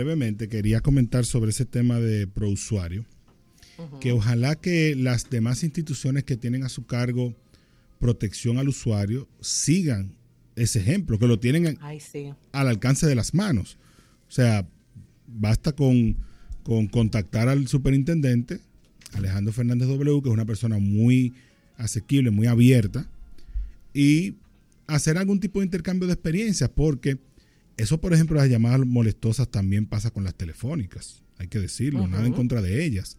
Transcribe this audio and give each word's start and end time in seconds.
Brevemente, 0.00 0.48
quería 0.48 0.80
comentar 0.80 1.26
sobre 1.26 1.50
ese 1.50 1.66
tema 1.66 2.00
de 2.00 2.26
prousuario, 2.26 3.04
que 4.00 4.12
ojalá 4.12 4.54
que 4.54 4.94
las 4.96 5.28
demás 5.28 5.62
instituciones 5.62 6.24
que 6.24 6.38
tienen 6.38 6.64
a 6.64 6.70
su 6.70 6.86
cargo 6.86 7.34
protección 7.98 8.56
al 8.56 8.70
usuario 8.70 9.28
sigan 9.42 10.14
ese 10.56 10.80
ejemplo, 10.80 11.18
que 11.18 11.26
lo 11.26 11.38
tienen 11.38 11.78
al 12.52 12.68
alcance 12.68 13.06
de 13.06 13.14
las 13.14 13.34
manos. 13.34 13.76
O 14.26 14.32
sea, 14.32 14.66
basta 15.26 15.72
con, 15.72 16.16
con 16.62 16.86
contactar 16.86 17.50
al 17.50 17.68
superintendente, 17.68 18.60
Alejandro 19.12 19.52
Fernández 19.52 19.86
W, 19.88 20.22
que 20.22 20.30
es 20.30 20.32
una 20.32 20.46
persona 20.46 20.78
muy 20.78 21.34
asequible, 21.76 22.30
muy 22.30 22.46
abierta, 22.46 23.06
y 23.92 24.36
hacer 24.86 25.18
algún 25.18 25.40
tipo 25.40 25.60
de 25.60 25.66
intercambio 25.66 26.06
de 26.06 26.14
experiencias, 26.14 26.70
porque 26.70 27.18
eso, 27.80 28.00
por 28.00 28.12
ejemplo, 28.12 28.36
las 28.36 28.48
llamadas 28.48 28.80
molestosas 28.86 29.50
también 29.50 29.86
pasa 29.86 30.10
con 30.10 30.24
las 30.24 30.34
telefónicas, 30.34 31.22
hay 31.38 31.48
que 31.48 31.58
decirlo, 31.58 32.06
nada 32.06 32.26
en 32.26 32.32
contra 32.32 32.62
de 32.62 32.84
ellas. 32.84 33.16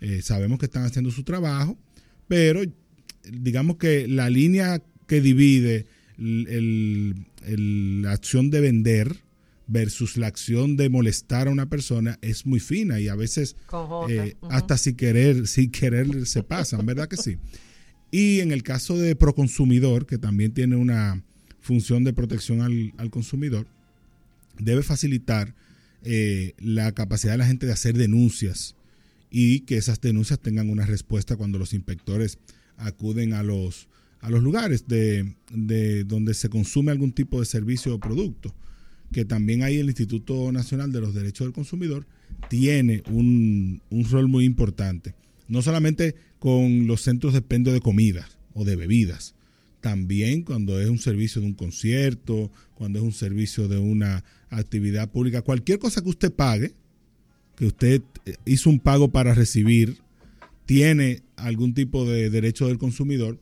Eh, 0.00 0.22
sabemos 0.22 0.58
que 0.58 0.66
están 0.66 0.84
haciendo 0.84 1.10
su 1.10 1.24
trabajo, 1.24 1.78
pero 2.28 2.62
digamos 3.30 3.76
que 3.76 4.06
la 4.06 4.30
línea 4.30 4.82
que 5.06 5.20
divide 5.20 5.86
la 6.16 8.12
acción 8.12 8.50
de 8.50 8.60
vender 8.60 9.24
versus 9.66 10.16
la 10.16 10.26
acción 10.26 10.76
de 10.76 10.88
molestar 10.88 11.48
a 11.48 11.50
una 11.50 11.68
persona 11.68 12.18
es 12.22 12.46
muy 12.46 12.60
fina 12.60 13.00
y 13.00 13.08
a 13.08 13.14
veces 13.14 13.56
eh, 14.08 14.36
hasta 14.50 14.76
sin 14.76 14.94
querer, 14.96 15.46
sin 15.46 15.70
querer 15.70 16.26
se 16.26 16.42
pasan, 16.42 16.84
¿verdad 16.84 17.08
que 17.08 17.16
sí? 17.16 17.38
Y 18.10 18.40
en 18.40 18.52
el 18.52 18.62
caso 18.62 18.96
de 18.96 19.16
Proconsumidor, 19.16 20.06
que 20.06 20.18
también 20.18 20.52
tiene 20.52 20.76
una 20.76 21.22
función 21.60 22.04
de 22.04 22.12
protección 22.12 22.60
al, 22.60 23.10
consumidor, 23.10 23.66
debe 24.58 24.82
facilitar 24.82 25.54
eh, 26.02 26.54
la 26.58 26.92
capacidad 26.92 27.32
de 27.32 27.38
la 27.38 27.46
gente 27.46 27.66
de 27.66 27.72
hacer 27.72 27.96
denuncias 27.96 28.76
y 29.30 29.60
que 29.60 29.76
esas 29.76 30.00
denuncias 30.00 30.40
tengan 30.40 30.70
una 30.70 30.86
respuesta 30.86 31.36
cuando 31.36 31.58
los 31.58 31.74
inspectores 31.74 32.38
acuden 32.76 33.32
a 33.32 33.42
los, 33.42 33.88
a 34.20 34.30
los 34.30 34.42
lugares 34.42 34.86
de, 34.86 35.34
de 35.50 36.04
donde 36.04 36.34
se 36.34 36.48
consume 36.48 36.92
algún 36.92 37.12
tipo 37.12 37.40
de 37.40 37.46
servicio 37.46 37.94
o 37.94 38.00
producto 38.00 38.54
que 39.14 39.24
también 39.24 39.62
ahí 39.62 39.78
el 39.78 39.86
Instituto 39.86 40.50
Nacional 40.50 40.90
de 40.90 41.00
los 41.00 41.14
Derechos 41.14 41.46
del 41.46 41.54
Consumidor 41.54 42.04
tiene 42.48 43.04
un, 43.08 43.80
rol 44.10 44.26
muy 44.28 44.44
importante. 44.44 45.14
No 45.46 45.62
solamente 45.62 46.16
con 46.40 46.88
los 46.88 47.02
centros 47.02 47.32
de 47.32 47.38
expendio 47.38 47.72
de 47.72 47.80
comidas 47.80 48.38
o 48.54 48.64
de 48.64 48.74
bebidas, 48.74 49.36
también 49.84 50.44
cuando 50.44 50.80
es 50.80 50.88
un 50.88 50.96
servicio 50.96 51.42
de 51.42 51.46
un 51.46 51.52
concierto, 51.52 52.50
cuando 52.72 53.00
es 53.00 53.04
un 53.04 53.12
servicio 53.12 53.68
de 53.68 53.76
una 53.76 54.24
actividad 54.48 55.10
pública, 55.10 55.42
cualquier 55.42 55.78
cosa 55.78 56.00
que 56.00 56.08
usted 56.08 56.32
pague, 56.32 56.72
que 57.54 57.66
usted 57.66 58.00
eh, 58.24 58.36
hizo 58.46 58.70
un 58.70 58.80
pago 58.80 59.12
para 59.12 59.34
recibir, 59.34 59.98
tiene 60.64 61.22
algún 61.36 61.74
tipo 61.74 62.06
de 62.06 62.30
derecho 62.30 62.66
del 62.66 62.78
consumidor 62.78 63.38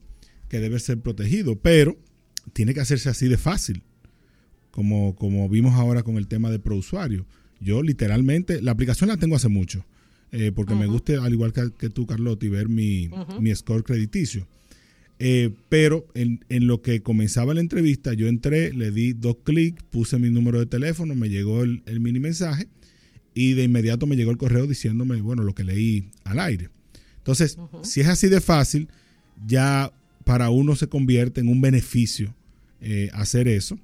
que 0.48 0.58
debe 0.58 0.80
ser 0.80 0.98
protegido, 0.98 1.54
pero 1.54 1.96
tiene 2.52 2.74
que 2.74 2.80
hacerse 2.80 3.08
así 3.08 3.28
de 3.28 3.36
fácil 3.36 3.84
como, 4.72 5.14
como 5.14 5.48
vimos 5.48 5.74
ahora 5.74 6.02
con 6.02 6.16
el 6.16 6.26
tema 6.26 6.50
de 6.50 6.58
prousuario. 6.58 7.24
Yo 7.60 7.84
literalmente, 7.84 8.60
la 8.60 8.72
aplicación 8.72 9.06
la 9.06 9.16
tengo 9.16 9.36
hace 9.36 9.46
mucho, 9.46 9.86
eh, 10.32 10.50
porque 10.50 10.74
me 10.74 10.86
gusta, 10.86 11.22
al 11.22 11.32
igual 11.34 11.52
que, 11.52 11.88
tú, 11.88 12.04
Carlotti, 12.04 12.48
ver 12.48 12.68
mi, 12.68 13.08
mi 13.38 13.54
score 13.54 13.84
crediticio. 13.84 14.48
Eh, 15.24 15.50
pero 15.68 16.04
en, 16.14 16.44
en, 16.48 16.66
lo 16.66 16.82
que 16.82 17.00
comenzaba 17.00 17.54
la 17.54 17.60
entrevista, 17.60 18.12
yo 18.12 18.26
entré, 18.26 18.72
le 18.72 18.90
di 18.90 19.12
dos 19.12 19.36
clics, 19.44 19.80
puse 19.84 20.18
mi 20.18 20.30
número 20.30 20.58
de 20.58 20.66
teléfono, 20.66 21.14
me 21.14 21.28
llegó 21.28 21.62
el, 21.62 21.80
mini 22.00 22.18
mensaje 22.18 22.66
y 23.32 23.52
de 23.52 23.62
inmediato 23.62 24.08
me 24.08 24.16
llegó 24.16 24.32
el 24.32 24.36
correo 24.36 24.66
diciéndome, 24.66 25.20
bueno, 25.20 25.44
lo 25.44 25.54
que 25.54 25.62
leí 25.62 26.10
al 26.24 26.40
aire. 26.40 26.70
Entonces, 27.18 27.56
si 27.84 28.00
es 28.00 28.08
así 28.08 28.26
de 28.26 28.40
fácil, 28.40 28.88
ya 29.46 29.92
para 30.24 30.50
uno 30.50 30.74
se 30.74 30.88
convierte 30.88 31.40
en 31.40 31.46
un 31.46 31.60
beneficio 31.60 32.34
eh, 32.80 33.08
hacer 33.12 33.46
eso. 33.46 33.78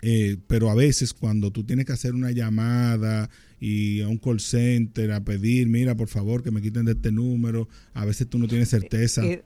Eh, 0.00 0.38
pero 0.46 0.70
a 0.70 0.74
veces 0.74 1.12
cuando 1.12 1.50
tú 1.50 1.64
tienes 1.64 1.84
que 1.84 1.92
hacer 1.92 2.14
una 2.14 2.30
llamada 2.30 3.28
y 3.60 4.00
a 4.00 4.08
un 4.08 4.16
call 4.16 4.40
center 4.40 5.12
a 5.12 5.22
pedir, 5.22 5.68
mira, 5.68 5.94
por 5.94 6.08
favor, 6.08 6.42
que 6.42 6.50
me 6.50 6.62
quiten 6.62 6.86
de 6.86 6.92
este 6.92 7.12
número, 7.12 7.68
a 7.92 8.06
veces 8.06 8.30
tú 8.30 8.38
no 8.38 8.48
tienes 8.48 8.70
certeza. 8.70 9.22
Eh, 9.26 9.42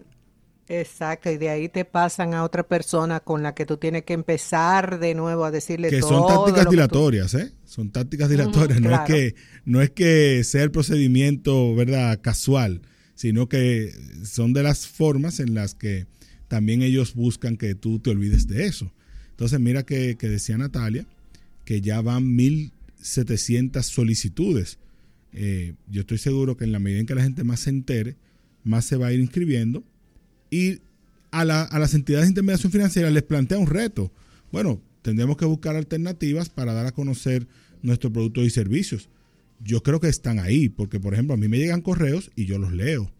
exacto, 0.80 1.30
y 1.30 1.38
de 1.38 1.50
ahí 1.50 1.68
te 1.68 1.84
pasan 1.84 2.34
a 2.34 2.44
otra 2.44 2.62
persona 2.62 3.20
con 3.20 3.42
la 3.42 3.54
que 3.54 3.66
tú 3.66 3.76
tienes 3.76 4.04
que 4.04 4.12
empezar 4.12 4.98
de 4.98 5.14
nuevo 5.14 5.44
a 5.44 5.50
decirle 5.50 5.90
que 5.90 6.00
son 6.00 6.26
tácticas 6.26 6.70
dilatorias, 6.70 7.34
¿eh? 7.34 7.52
Son 7.64 7.90
tácticas 7.90 8.28
dilatorias, 8.28 8.80
no 8.80 8.94
es 8.94 9.00
que 9.00 9.34
no 9.64 9.82
es 9.82 9.90
que 9.90 10.42
sea 10.44 10.62
el 10.62 10.70
procedimiento, 10.70 11.74
¿verdad?, 11.74 12.20
casual, 12.20 12.82
sino 13.14 13.48
que 13.48 13.92
son 14.24 14.52
de 14.52 14.62
las 14.62 14.86
formas 14.86 15.40
en 15.40 15.54
las 15.54 15.74
que 15.74 16.06
también 16.48 16.82
ellos 16.82 17.14
buscan 17.14 17.56
que 17.56 17.74
tú 17.74 17.98
te 17.98 18.10
olvides 18.10 18.46
de 18.46 18.66
eso. 18.66 18.92
Entonces, 19.30 19.58
mira 19.58 19.84
que, 19.84 20.16
decía 20.20 20.58
Natalia 20.58 21.06
que 21.64 21.80
ya 21.80 22.00
van 22.00 22.36
1.700 22.36 23.82
solicitudes. 23.82 24.78
Eh, 25.32 25.74
yo 25.88 26.02
estoy 26.02 26.18
seguro 26.18 26.56
que 26.56 26.64
en 26.64 26.72
la 26.72 26.78
medida 26.78 27.00
en 27.00 27.06
que 27.06 27.14
la 27.14 27.22
gente 27.22 27.42
más 27.42 27.60
se 27.60 27.70
entere, 27.70 28.16
más 28.64 28.84
se 28.84 28.96
va 28.96 29.06
a 29.06 29.12
ir 29.12 29.20
inscribiendo. 29.20 29.82
Y 30.52 30.80
a, 31.30 31.46
las 31.46 31.94
entidades 31.94 32.26
de 32.26 32.32
intermediación 32.32 32.70
financiera 32.70 33.10
les 33.10 33.22
plantea 33.22 33.56
un 33.56 33.66
reto. 33.66 34.12
Bueno, 34.52 34.82
tendremos 35.00 35.38
que 35.38 35.46
buscar 35.46 35.76
alternativas 35.76 36.50
para 36.50 36.74
dar 36.74 36.84
a 36.84 36.92
conocer 36.92 37.48
nuestros 37.80 38.12
productos 38.12 38.44
y 38.44 38.50
servicios. 38.50 39.08
Yo 39.64 39.82
creo 39.82 39.98
que 39.98 40.08
están 40.08 40.38
ahí, 40.38 40.68
porque 40.68 41.00
por 41.00 41.14
ejemplo 41.14 41.32
a 41.32 41.38
mí 41.38 41.48
me 41.48 41.56
llegan 41.56 41.80
correos 41.80 42.30
y 42.36 42.44
yo 42.44 42.58
los 42.58 42.70
leo 42.72 43.10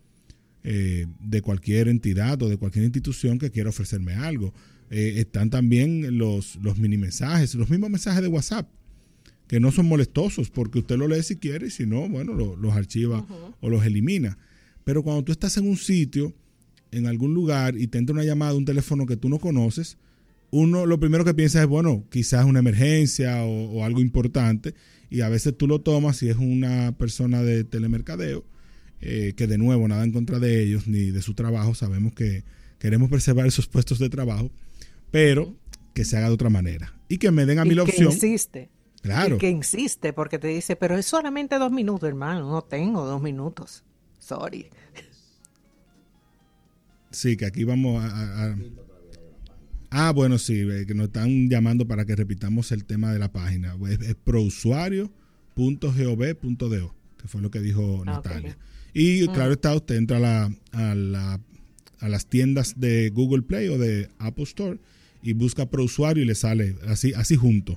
eh, 0.63 1.07
de 1.21 1.41
cualquier 1.41 1.89
entidad 1.89 2.43
o 2.43 2.51
de 2.51 2.59
cualquier 2.59 2.85
institución 2.85 3.39
que 3.39 3.51
quiera 3.51 3.71
ofrecerme 3.71 4.13
algo. 4.13 4.53
Eh, 4.91 5.15
están 5.17 5.49
también 5.49 6.19
los, 6.19 6.57
los 6.57 6.77
mini 6.77 6.99
mensajes, 6.99 7.55
los 7.55 7.71
mismos 7.71 7.89
mensajes 7.89 8.21
de 8.21 8.29
WhatsApp, 8.29 8.69
que 9.47 9.59
no 9.59 9.73
son 9.73 9.87
molestosos 9.87 10.51
porque 10.51 10.81
usted 10.81 10.99
lo 10.99 11.09
lee 11.09 11.23
si 11.23 11.37
quiere 11.37 11.69
y 11.69 11.71
si 11.71 11.87
no, 11.87 12.07
bueno, 12.11 12.35
los 12.35 12.75
archiva 12.75 13.27
o 13.63 13.71
los 13.71 13.87
elimina. 13.87 14.37
Pero 14.85 15.03
cuando 15.03 15.25
tú 15.25 15.33
estás 15.33 15.57
en 15.57 15.67
un 15.67 15.79
sitio, 15.79 16.35
en 16.93 17.07
algún 17.07 17.35
lugar 17.35 17.77
y 17.77 17.89
te 17.89 17.99
entra 17.99 18.15
una 18.15 18.25
llamada 18.25 18.53
de 18.53 18.59
un 18.59 18.65
teléfono 18.65 19.07
que 19.07 19.17
tú 19.17 19.29
no 19.29 19.39
conoces, 19.39 19.99
uno 20.51 20.87
lo 20.87 21.01
primero 21.01 21.25
que 21.25 21.35
piensa 21.35 21.63
es, 21.63 21.67
bueno, 21.67 22.05
quizás 22.11 22.45
una 22.45 22.61
emergencia 22.61 23.43
o, 23.45 23.85
algo 23.85 24.01
importante, 24.01 24.75
y 25.11 25.23
a 25.23 25.29
veces 25.29 25.57
tú 25.57 25.67
lo 25.67 25.81
tomas 25.81 26.23
y 26.23 26.29
es 26.29 26.37
una 26.37 26.93
persona 26.97 27.43
de 27.43 27.65
telemercadeo, 27.65 28.45
eh, 29.01 29.33
que 29.37 29.47
de 29.47 29.59
nuevo 29.59 29.89
nada 29.89 30.05
en 30.05 30.13
contra 30.13 30.39
de 30.39 30.63
ellos 30.63 30.87
ni 30.87 31.11
de 31.11 31.23
su 31.23 31.35
trabajo, 31.35 31.75
sabemos 31.75 32.13
que 32.13 32.45
queremos 32.79 33.09
preservar 33.09 33.47
esos 33.47 33.67
puestos 33.67 33.99
de 33.99 34.11
trabajo, 34.11 34.51
pero 35.11 35.57
que 35.95 36.05
se 36.05 36.17
haga 36.17 36.29
de 36.29 36.35
otra 36.35 36.51
manera. 36.51 36.95
Y 37.09 37.19
que 37.19 37.31
me 37.31 37.47
den 37.47 37.59
a 37.59 37.65
mí 37.65 37.75
la 37.75 37.83
opción. 37.83 38.09
Que 38.09 38.15
insiste. 38.15 38.71
Claro. 39.03 39.37
Y 39.37 39.39
que 39.39 39.51
insiste, 39.51 40.13
porque 40.13 40.39
te 40.39 40.49
dice, 40.49 40.77
pero 40.77 40.97
es 40.97 41.07
solamente 41.07 41.59
dos 41.59 41.73
minutos, 41.73 42.09
hermano. 42.09 42.49
No 42.51 42.63
tengo 42.63 43.05
dos 43.05 43.21
minutos. 43.21 43.85
Sorry. 44.19 44.69
Sí, 47.13 47.37
que 47.37 47.47
aquí 47.47 47.65
vamos 47.65 48.05
a. 48.05 48.57
ah, 49.91 50.13
bueno, 50.13 50.39
sí, 50.39 50.65
que 50.87 50.95
nos 50.95 51.07
están 51.07 51.49
llamando 51.49 51.87
para 51.87 52.05
que 52.05 52.15
repitamos 52.17 52.73
el 52.73 52.85
tema 52.85 53.13
de 53.13 53.19
la 53.19 53.33
página. 53.33 53.77
Es, 53.89 54.01
es 54.01 54.15
prousuario.gov.do, 54.17 56.95
que 57.19 57.29
fue 57.29 57.41
lo 57.41 57.51
que 57.51 57.61
dijo 57.61 58.03
ah, 58.03 58.07
Natalia. 58.07 58.59
Y 58.95 59.27
mm. 59.29 59.33
claro 59.33 59.53
está, 59.53 59.75
usted 59.75 59.97
entra 59.97 60.19
a, 60.19 60.21
la, 60.21 60.55
a, 60.73 60.95
la, 60.95 61.41
a 62.01 62.09
las 62.09 62.27
tiendas 62.27 62.79
de 62.79 63.11
Google 63.11 63.43
Play 63.43 63.69
o 63.69 63.79
de 63.79 64.09
Apple 64.19 64.45
Store 64.45 64.79
y 65.23 65.33
busca 65.35 65.67
pro 65.67 65.85
usuario 65.85 66.23
y 66.23 66.27
le 66.27 66.35
sale 66.35 66.77
así, 66.89 67.13
así 67.15 67.37
junto, 67.37 67.77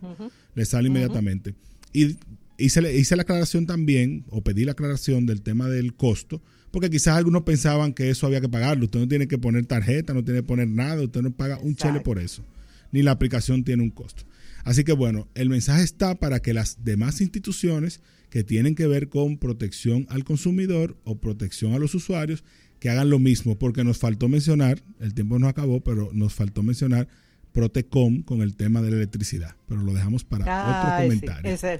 le 0.55 0.65
sale 0.65 0.87
inmediatamente. 0.87 1.53
Y 1.93 2.17
hice, 2.57 2.97
hice 2.97 3.15
la 3.15 3.23
aclaración 3.23 3.65
también, 3.65 4.25
o 4.29 4.43
pedí 4.43 4.65
la 4.65 4.73
aclaración 4.73 5.25
del 5.25 5.41
tema 5.41 5.67
del 5.67 5.95
costo, 5.95 6.41
porque 6.71 6.89
quizás 6.89 7.17
algunos 7.17 7.43
pensaban 7.43 7.93
que 7.93 8.09
eso 8.09 8.27
había 8.27 8.41
que 8.41 8.49
pagarlo. 8.49 8.85
Usted 8.85 8.99
no 8.99 9.07
tiene 9.07 9.27
que 9.27 9.37
poner 9.37 9.65
tarjeta, 9.65 10.13
no 10.13 10.23
tiene 10.23 10.41
que 10.41 10.47
poner 10.47 10.67
nada, 10.67 11.01
usted 11.01 11.21
no 11.21 11.31
paga 11.31 11.57
un 11.59 11.75
chele 11.75 12.01
por 12.01 12.19
eso, 12.19 12.43
ni 12.91 13.01
la 13.01 13.11
aplicación 13.11 13.63
tiene 13.63 13.83
un 13.83 13.91
costo. 13.91 14.23
Así 14.63 14.83
que 14.83 14.93
bueno, 14.93 15.29
el 15.35 15.49
mensaje 15.49 15.83
está 15.83 16.15
para 16.15 16.41
que 16.41 16.53
las 16.53 16.83
demás 16.83 17.21
instituciones 17.21 18.01
que 18.29 18.43
tienen 18.43 18.75
que 18.75 18.87
ver 18.87 19.09
con 19.09 19.37
protección 19.37 20.07
al 20.09 20.23
consumidor 20.23 20.97
o 21.03 21.19
protección 21.19 21.73
a 21.73 21.79
los 21.79 21.95
usuarios, 21.95 22.43
que 22.79 22.89
hagan 22.89 23.09
lo 23.09 23.19
mismo, 23.19 23.57
porque 23.57 23.83
nos 23.83 23.97
faltó 23.97 24.27
mencionar, 24.27 24.83
el 24.99 25.13
tiempo 25.13 25.39
no 25.39 25.47
acabó, 25.47 25.81
pero 25.81 26.09
nos 26.13 26.33
faltó 26.33 26.61
mencionar 26.61 27.07
Protecom 27.55 28.21
con 28.23 28.41
el 28.41 28.57
tema 28.57 28.81
de 28.81 28.91
la 28.91 28.97
electricidad, 28.97 29.55
pero 29.65 29.81
lo 29.81 29.93
dejamos 29.93 30.25
para 30.25 30.43
otro 30.43 31.05
comentario. 31.05 31.49
ese, 31.49 31.79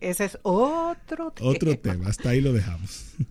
ese, 0.00 0.24
es 0.24 0.38
otro 0.42 1.32
tema. 1.32 1.50
Otro 1.50 1.76
tema, 1.76 2.06
hasta 2.06 2.30
ahí 2.30 2.40
lo 2.40 2.52
dejamos. 2.52 3.06